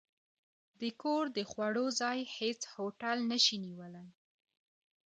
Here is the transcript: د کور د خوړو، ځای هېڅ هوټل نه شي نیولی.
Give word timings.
د 0.79 0.81
کور 1.01 1.23
د 1.37 1.39
خوړو، 1.49 1.85
ځای 2.01 2.19
هېڅ 2.37 2.59
هوټل 2.75 3.17
نه 3.31 3.37
شي 3.43 3.57
نیولی. 3.65 4.07